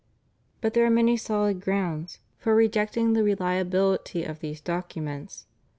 [0.61, 5.45] But there are many solid grounds for rejecting the reliability of these documents.